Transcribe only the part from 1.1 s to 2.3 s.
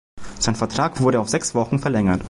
auf sechs Wochen verlängert.